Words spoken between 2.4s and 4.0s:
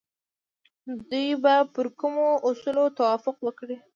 اصولو توافق وکړي؟